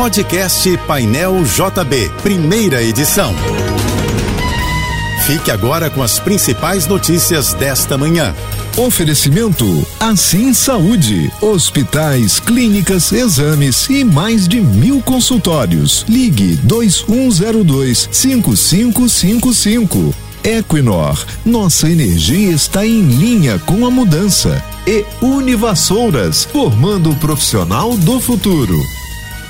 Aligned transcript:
Podcast 0.00 0.78
Painel 0.86 1.44
JB, 1.44 2.10
primeira 2.22 2.82
edição. 2.82 3.34
Fique 5.26 5.50
agora 5.50 5.90
com 5.90 6.02
as 6.02 6.18
principais 6.18 6.86
notícias 6.86 7.52
desta 7.52 7.98
manhã. 7.98 8.34
Oferecimento 8.78 9.86
Assim 10.00 10.54
Saúde, 10.54 11.30
hospitais, 11.42 12.40
clínicas, 12.40 13.12
exames 13.12 13.90
e 13.90 14.02
mais 14.02 14.48
de 14.48 14.62
mil 14.62 15.02
consultórios. 15.02 16.06
Ligue 16.08 16.56
2102 16.62 18.08
5555. 18.10 20.14
Equinor, 20.42 21.22
nossa 21.44 21.90
energia 21.90 22.50
está 22.50 22.86
em 22.86 23.02
linha 23.02 23.58
com 23.58 23.86
a 23.86 23.90
mudança. 23.90 24.64
E 24.86 25.04
Univassouras, 25.20 26.44
formando 26.44 27.10
o 27.10 27.16
profissional 27.16 27.94
do 27.98 28.18
futuro. 28.18 28.80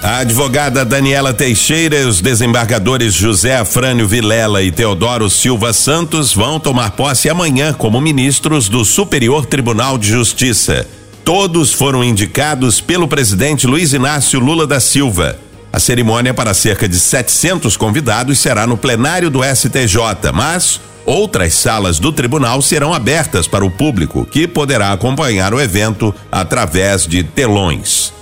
A 0.03 0.21
advogada 0.21 0.83
Daniela 0.83 1.35
Teixeira 1.35 1.97
e 1.97 2.05
os 2.07 2.23
desembargadores 2.23 3.13
José 3.13 3.57
Afrânio 3.57 4.09
Vilela 4.09 4.63
e 4.63 4.73
Teodoro 4.73 5.29
Silva 5.29 5.75
Santos 5.75 6.33
vão 6.33 6.59
tomar 6.59 6.93
posse 6.93 7.29
amanhã 7.29 7.75
como 7.75 8.01
ministros 8.01 8.67
do 8.67 8.83
Superior 8.83 9.45
Tribunal 9.45 9.99
de 9.99 10.09
Justiça. 10.09 10.87
Todos 11.23 11.75
foram 11.75 12.03
indicados 12.03 12.81
pelo 12.81 13.07
presidente 13.07 13.67
Luiz 13.67 13.93
Inácio 13.93 14.41
Lula 14.41 14.67
da 14.67 14.81
Silva. 14.81 15.37
A 15.71 15.79
cerimônia 15.79 16.33
para 16.33 16.55
cerca 16.55 16.89
de 16.89 16.99
700 16.99 17.77
convidados 17.77 18.39
será 18.39 18.67
no 18.67 18.79
plenário 18.79 19.29
do 19.29 19.41
STJ, 19.45 20.33
mas 20.33 20.81
outras 21.05 21.53
salas 21.53 21.99
do 21.99 22.11
tribunal 22.11 22.63
serão 22.63 22.95
abertas 22.95 23.47
para 23.47 23.67
o 23.67 23.71
público, 23.71 24.25
que 24.25 24.49
poderá 24.49 24.93
acompanhar 24.93 25.53
o 25.53 25.61
evento 25.61 26.15
através 26.33 27.07
de 27.07 27.23
telões. 27.23 28.19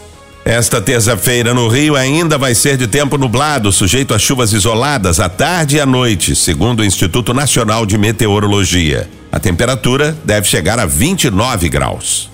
Esta 0.49 0.81
terça-feira 0.81 1.53
no 1.53 1.69
Rio 1.69 1.95
ainda 1.95 2.39
vai 2.39 2.55
ser 2.55 2.79
de 2.79 2.87
tempo 2.87 3.19
nublado, 3.19 3.71
sujeito 3.71 4.15
a 4.15 4.19
chuvas 4.19 4.51
isoladas 4.55 5.21
à 5.21 5.29
tarde 5.29 5.77
e 5.77 5.81
à 5.81 5.85
noite, 5.85 6.35
segundo 6.35 6.81
o 6.81 6.85
Instituto 6.87 7.35
Nacional 7.35 7.85
de 7.85 7.99
Meteorologia. 7.99 9.11
A 9.31 9.39
temperatura 9.39 10.17
deve 10.25 10.49
chegar 10.49 10.79
a 10.79 10.87
29 10.87 11.69
graus. 11.69 12.31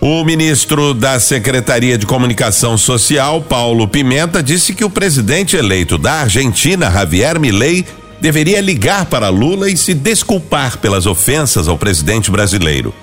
O 0.00 0.24
ministro 0.24 0.94
da 0.94 1.20
Secretaria 1.20 1.98
de 1.98 2.06
Comunicação 2.06 2.78
Social, 2.78 3.42
Paulo 3.42 3.86
Pimenta, 3.86 4.42
disse 4.42 4.72
que 4.72 4.82
o 4.82 4.88
presidente 4.88 5.54
eleito 5.54 5.98
da 5.98 6.22
Argentina, 6.22 6.90
Javier 6.90 7.38
Milei, 7.38 7.84
deveria 8.22 8.62
ligar 8.62 9.04
para 9.04 9.28
Lula 9.28 9.68
e 9.68 9.76
se 9.76 9.92
desculpar 9.92 10.78
pelas 10.78 11.04
ofensas 11.04 11.68
ao 11.68 11.76
presidente 11.76 12.30
brasileiro. 12.30 12.94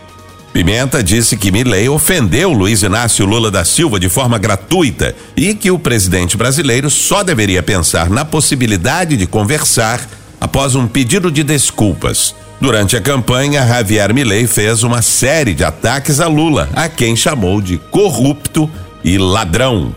Pimenta 0.54 1.02
disse 1.02 1.38
que 1.38 1.50
Milley 1.50 1.88
ofendeu 1.88 2.52
Luiz 2.52 2.84
Inácio 2.84 3.26
Lula 3.26 3.50
da 3.50 3.64
Silva 3.64 3.98
de 4.00 4.10
forma 4.10 4.38
gratuita 4.38 5.16
e 5.36 5.54
que 5.54 5.72
o 5.72 5.80
presidente 5.80 6.36
brasileiro 6.36 6.90
só 6.90 7.24
deveria 7.24 7.64
pensar 7.64 8.10
na 8.10 8.26
possibilidade 8.26 9.16
de 9.16 9.26
conversar 9.26 10.06
após 10.42 10.76
um 10.76 10.88
pedido 10.88 11.32
de 11.32 11.42
desculpas. 11.42 12.36
Durante 12.60 12.98
a 12.98 13.02
campanha, 13.02 13.66
Javier 13.66 14.14
Milei 14.14 14.46
fez 14.46 14.84
uma 14.84 15.02
série 15.02 15.54
de 15.54 15.64
ataques 15.64 16.20
a 16.20 16.28
Lula, 16.28 16.70
a 16.76 16.90
quem 16.90 17.16
chamou 17.16 17.62
de 17.62 17.78
corrupto 17.78 18.70
e 19.04 19.18
ladrão. 19.18 19.96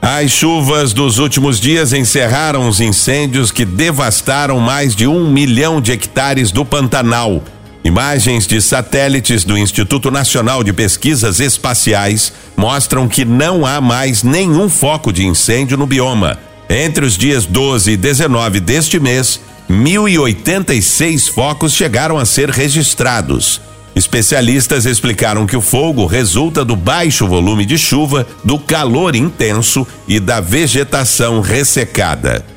As 0.00 0.30
chuvas 0.30 0.92
dos 0.92 1.18
últimos 1.18 1.58
dias 1.58 1.92
encerraram 1.92 2.68
os 2.68 2.80
incêndios 2.80 3.50
que 3.50 3.64
devastaram 3.64 4.60
mais 4.60 4.94
de 4.94 5.06
um 5.06 5.28
milhão 5.30 5.80
de 5.80 5.90
hectares 5.90 6.52
do 6.52 6.64
Pantanal 6.64 7.42
Imagens 7.86 8.48
de 8.48 8.60
satélites 8.60 9.44
do 9.44 9.56
Instituto 9.56 10.10
Nacional 10.10 10.64
de 10.64 10.72
Pesquisas 10.72 11.38
Espaciais 11.38 12.32
mostram 12.56 13.06
que 13.06 13.24
não 13.24 13.64
há 13.64 13.80
mais 13.80 14.24
nenhum 14.24 14.68
foco 14.68 15.12
de 15.12 15.24
incêndio 15.24 15.76
no 15.76 15.86
bioma. 15.86 16.36
Entre 16.68 17.06
os 17.06 17.16
dias 17.16 17.46
12 17.46 17.92
e 17.92 17.96
19 17.96 18.58
deste 18.58 18.98
mês, 18.98 19.40
1.086 19.70 21.32
focos 21.32 21.74
chegaram 21.74 22.18
a 22.18 22.24
ser 22.24 22.50
registrados. 22.50 23.60
Especialistas 23.94 24.84
explicaram 24.84 25.46
que 25.46 25.56
o 25.56 25.60
fogo 25.60 26.06
resulta 26.06 26.64
do 26.64 26.74
baixo 26.74 27.24
volume 27.28 27.64
de 27.64 27.78
chuva, 27.78 28.26
do 28.42 28.58
calor 28.58 29.14
intenso 29.14 29.86
e 30.08 30.18
da 30.18 30.40
vegetação 30.40 31.40
ressecada. 31.40 32.55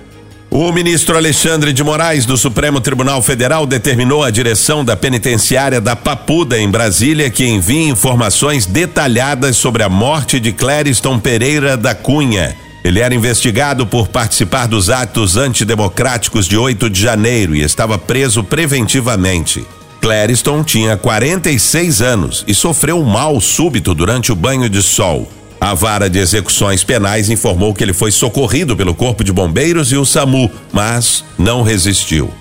O 0.51 0.71
ministro 0.71 1.15
Alexandre 1.15 1.71
de 1.71 1.83
Moraes 1.83 2.25
do 2.25 2.35
Supremo 2.35 2.81
Tribunal 2.81 3.21
Federal 3.21 3.67
determinou 3.67 4.23
a 4.23 4.31
direção 4.31 4.83
da 4.83 4.95
penitenciária 4.97 5.79
da 5.79 5.95
Papuda 5.95 6.59
em 6.59 6.67
Brasília 6.67 7.29
que 7.29 7.45
envie 7.45 7.87
informações 7.87 8.65
detalhadas 8.65 9.57
sobre 9.57 9.83
a 9.83 9.89
morte 9.89 10.39
de 10.39 10.51
Clériston 10.51 11.19
Pereira 11.19 11.77
da 11.77 11.93
Cunha. 11.93 12.57
Ele 12.83 12.99
era 12.99 13.13
investigado 13.13 13.85
por 13.85 14.07
participar 14.07 14.67
dos 14.67 14.89
atos 14.89 15.37
antidemocráticos 15.37 16.47
de 16.47 16.57
8 16.57 16.89
de 16.89 16.99
janeiro 16.99 17.55
e 17.55 17.61
estava 17.61 17.99
preso 17.99 18.43
preventivamente. 18.43 19.63
Clériston 20.01 20.63
tinha 20.63 20.97
46 20.97 22.01
anos 22.01 22.43
e 22.47 22.55
sofreu 22.55 22.99
um 22.99 23.05
mal 23.05 23.39
súbito 23.39 23.93
durante 23.93 24.31
o 24.31 24.35
banho 24.35 24.67
de 24.67 24.81
sol. 24.81 25.29
A 25.59 25.73
vara 25.73 26.09
de 26.09 26.19
execuções 26.19 26.83
penais 26.83 27.29
informou 27.29 27.73
que 27.73 27.83
ele 27.83 27.93
foi 27.93 28.11
socorrido 28.11 28.77
pelo 28.77 28.95
Corpo 28.95 29.23
de 29.23 29.33
Bombeiros 29.33 29.91
e 29.91 29.97
o 29.97 30.05
SAMU, 30.05 30.49
mas 30.71 31.23
não 31.37 31.61
resistiu. 31.61 32.33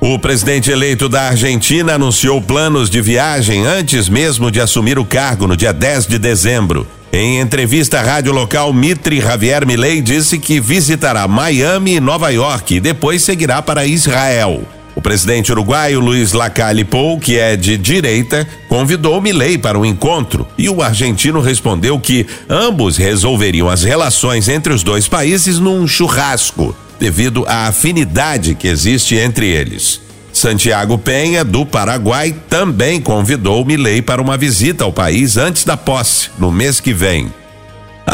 O 0.00 0.18
presidente 0.18 0.70
eleito 0.70 1.08
da 1.08 1.28
Argentina 1.28 1.94
anunciou 1.94 2.40
planos 2.40 2.90
de 2.90 3.00
viagem 3.00 3.64
antes 3.66 4.08
mesmo 4.08 4.50
de 4.50 4.60
assumir 4.60 4.98
o 4.98 5.04
cargo 5.04 5.46
no 5.46 5.56
dia 5.56 5.72
10 5.72 6.06
de 6.06 6.18
dezembro. 6.18 6.86
Em 7.12 7.38
entrevista 7.38 8.00
à 8.00 8.02
rádio 8.02 8.32
local, 8.32 8.72
Mitre 8.72 9.20
Javier 9.20 9.66
Milei 9.66 10.00
disse 10.00 10.38
que 10.38 10.58
visitará 10.58 11.28
Miami 11.28 11.96
e 11.96 12.00
Nova 12.00 12.30
York 12.30 12.76
e 12.76 12.80
depois 12.80 13.22
seguirá 13.22 13.60
para 13.60 13.84
Israel. 13.84 14.62
O 14.94 15.00
presidente 15.00 15.50
uruguaio 15.50 16.00
Luiz 16.00 16.32
Lacalle 16.32 16.84
Pou, 16.84 17.18
que 17.18 17.38
é 17.38 17.56
de 17.56 17.78
direita, 17.78 18.46
convidou 18.68 19.20
Milei 19.20 19.56
para 19.56 19.78
um 19.78 19.84
encontro 19.84 20.46
e 20.58 20.68
o 20.68 20.82
argentino 20.82 21.40
respondeu 21.40 21.98
que 21.98 22.26
ambos 22.48 22.96
resolveriam 22.96 23.68
as 23.68 23.82
relações 23.82 24.48
entre 24.48 24.72
os 24.72 24.82
dois 24.82 25.08
países 25.08 25.58
num 25.58 25.86
churrasco, 25.86 26.76
devido 27.00 27.44
à 27.48 27.68
afinidade 27.68 28.54
que 28.54 28.68
existe 28.68 29.16
entre 29.16 29.46
eles. 29.46 30.00
Santiago 30.32 30.96
Penha, 30.98 31.44
do 31.44 31.64
Paraguai, 31.64 32.34
também 32.48 33.00
convidou 33.00 33.64
Milei 33.64 34.00
para 34.00 34.20
uma 34.20 34.36
visita 34.36 34.84
ao 34.84 34.92
país 34.92 35.36
antes 35.36 35.64
da 35.64 35.76
posse, 35.76 36.30
no 36.38 36.50
mês 36.50 36.80
que 36.80 36.92
vem. 36.92 37.30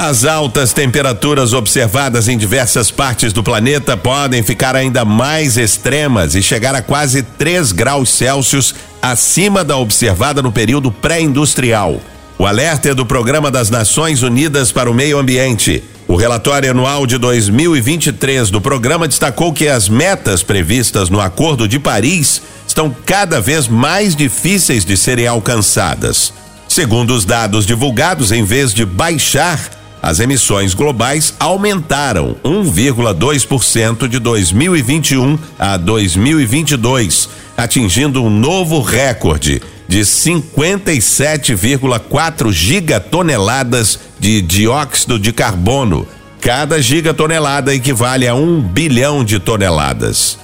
As 0.00 0.24
altas 0.24 0.72
temperaturas 0.72 1.52
observadas 1.52 2.28
em 2.28 2.38
diversas 2.38 2.88
partes 2.88 3.32
do 3.32 3.42
planeta 3.42 3.96
podem 3.96 4.44
ficar 4.44 4.76
ainda 4.76 5.04
mais 5.04 5.56
extremas 5.56 6.36
e 6.36 6.40
chegar 6.40 6.72
a 6.72 6.80
quase 6.80 7.20
3 7.20 7.72
graus 7.72 8.08
Celsius 8.10 8.76
acima 9.02 9.64
da 9.64 9.76
observada 9.76 10.40
no 10.40 10.52
período 10.52 10.92
pré-industrial. 10.92 12.00
O 12.38 12.46
alerta 12.46 12.90
é 12.90 12.94
do 12.94 13.04
Programa 13.04 13.50
das 13.50 13.70
Nações 13.70 14.22
Unidas 14.22 14.70
para 14.70 14.88
o 14.88 14.94
Meio 14.94 15.18
Ambiente. 15.18 15.82
O 16.06 16.14
relatório 16.14 16.70
anual 16.70 17.04
de 17.04 17.18
2023 17.18 18.50
do 18.50 18.60
programa 18.60 19.08
destacou 19.08 19.52
que 19.52 19.66
as 19.66 19.88
metas 19.88 20.44
previstas 20.44 21.10
no 21.10 21.20
Acordo 21.20 21.66
de 21.66 21.80
Paris 21.80 22.40
estão 22.68 22.94
cada 23.04 23.40
vez 23.40 23.66
mais 23.66 24.14
difíceis 24.14 24.84
de 24.84 24.96
serem 24.96 25.26
alcançadas. 25.26 26.32
Segundo 26.68 27.12
os 27.14 27.24
dados 27.24 27.66
divulgados, 27.66 28.30
em 28.30 28.44
vez 28.44 28.72
de 28.72 28.84
baixar, 28.84 29.77
as 30.02 30.20
emissões 30.20 30.74
globais 30.74 31.34
aumentaram 31.38 32.36
1,2% 32.44 34.08
de 34.08 34.18
2021 34.18 35.38
a 35.58 35.76
2022, 35.76 37.28
atingindo 37.56 38.22
um 38.22 38.30
novo 38.30 38.80
recorde 38.80 39.60
de 39.88 40.00
57,4 40.00 42.52
gigatoneladas 42.52 43.98
de 44.18 44.42
dióxido 44.42 45.18
de 45.18 45.32
carbono. 45.32 46.06
Cada 46.40 46.80
gigatonelada 46.80 47.74
equivale 47.74 48.28
a 48.28 48.34
um 48.34 48.60
bilhão 48.60 49.24
de 49.24 49.40
toneladas. 49.40 50.38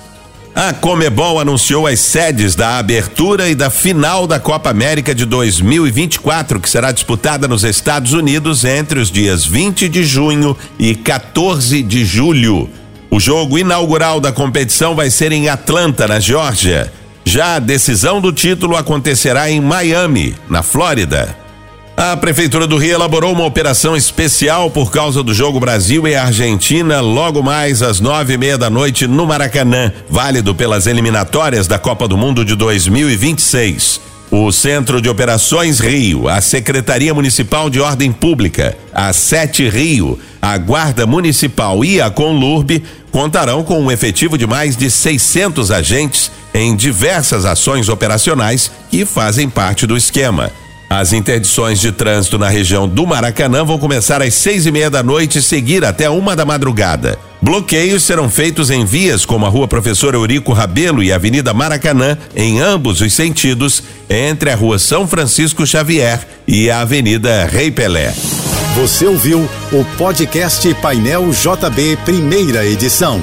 A 0.54 0.72
Comebol 0.72 1.40
anunciou 1.40 1.84
as 1.84 1.98
sedes 1.98 2.54
da 2.54 2.78
abertura 2.78 3.48
e 3.48 3.56
da 3.56 3.70
final 3.70 4.24
da 4.24 4.38
Copa 4.38 4.70
América 4.70 5.12
de 5.12 5.24
2024, 5.24 6.60
que 6.60 6.70
será 6.70 6.92
disputada 6.92 7.48
nos 7.48 7.64
Estados 7.64 8.12
Unidos 8.12 8.64
entre 8.64 9.00
os 9.00 9.10
dias 9.10 9.44
20 9.44 9.88
de 9.88 10.04
junho 10.04 10.56
e 10.78 10.94
14 10.94 11.82
de 11.82 12.04
julho. 12.04 12.70
O 13.10 13.18
jogo 13.18 13.58
inaugural 13.58 14.20
da 14.20 14.30
competição 14.30 14.94
vai 14.94 15.10
ser 15.10 15.32
em 15.32 15.48
Atlanta, 15.48 16.06
na 16.06 16.20
Geórgia. 16.20 16.92
Já 17.24 17.56
a 17.56 17.58
decisão 17.58 18.20
do 18.20 18.32
título 18.32 18.76
acontecerá 18.76 19.50
em 19.50 19.60
Miami, 19.60 20.36
na 20.48 20.62
Flórida. 20.62 21.43
A 21.96 22.16
Prefeitura 22.16 22.66
do 22.66 22.76
Rio 22.76 22.94
elaborou 22.94 23.32
uma 23.32 23.44
operação 23.44 23.96
especial 23.96 24.68
por 24.68 24.90
causa 24.90 25.22
do 25.22 25.32
jogo 25.32 25.60
Brasil 25.60 26.08
e 26.08 26.16
Argentina 26.16 27.00
logo 27.00 27.40
mais 27.40 27.82
às 27.82 28.00
nove 28.00 28.34
e 28.34 28.38
meia 28.38 28.58
da 28.58 28.68
noite 28.68 29.06
no 29.06 29.24
Maracanã, 29.24 29.92
válido 30.10 30.56
pelas 30.56 30.88
eliminatórias 30.88 31.68
da 31.68 31.78
Copa 31.78 32.08
do 32.08 32.16
Mundo 32.16 32.44
de 32.44 32.56
2026. 32.56 34.00
o 34.28 34.50
Centro 34.50 35.00
de 35.00 35.08
Operações 35.08 35.78
Rio, 35.78 36.28
a 36.28 36.40
Secretaria 36.40 37.14
Municipal 37.14 37.70
de 37.70 37.78
Ordem 37.78 38.10
Pública, 38.10 38.76
a 38.92 39.12
Sete 39.12 39.68
Rio, 39.68 40.18
a 40.42 40.58
Guarda 40.58 41.06
Municipal 41.06 41.84
e 41.84 42.00
a 42.00 42.10
Conlurb 42.10 42.82
contarão 43.12 43.62
com 43.62 43.80
um 43.80 43.92
efetivo 43.92 44.36
de 44.36 44.44
mais 44.44 44.76
de 44.76 44.90
600 44.90 45.70
agentes 45.70 46.32
em 46.52 46.74
diversas 46.74 47.44
ações 47.44 47.88
operacionais 47.88 48.72
que 48.90 49.04
fazem 49.04 49.48
parte 49.48 49.86
do 49.86 49.96
esquema. 49.96 50.50
As 50.88 51.12
interdições 51.12 51.80
de 51.80 51.90
trânsito 51.90 52.38
na 52.38 52.48
região 52.48 52.86
do 52.86 53.06
Maracanã 53.06 53.64
vão 53.64 53.78
começar 53.78 54.22
às 54.22 54.34
seis 54.34 54.66
e 54.66 54.70
meia 54.70 54.90
da 54.90 55.02
noite 55.02 55.38
e 55.38 55.42
seguir 55.42 55.84
até 55.84 56.08
uma 56.08 56.36
da 56.36 56.44
madrugada. 56.44 57.18
Bloqueios 57.42 58.02
serão 58.04 58.30
feitos 58.30 58.70
em 58.70 58.84
vias 58.84 59.26
como 59.26 59.44
a 59.44 59.48
Rua 59.48 59.68
Professor 59.68 60.14
Eurico 60.14 60.52
Rabelo 60.52 61.02
e 61.02 61.12
a 61.12 61.16
Avenida 61.16 61.52
Maracanã, 61.52 62.16
em 62.34 62.60
ambos 62.60 63.00
os 63.00 63.12
sentidos, 63.12 63.82
entre 64.08 64.50
a 64.50 64.54
Rua 64.54 64.78
São 64.78 65.06
Francisco 65.06 65.66
Xavier 65.66 66.26
e 66.46 66.70
a 66.70 66.80
Avenida 66.80 67.44
Rei 67.46 67.70
Pelé. 67.70 68.14
Você 68.76 69.06
ouviu 69.06 69.48
o 69.72 69.84
podcast 69.98 70.72
Painel 70.74 71.30
JB, 71.30 71.98
primeira 72.04 72.64
edição. 72.66 73.20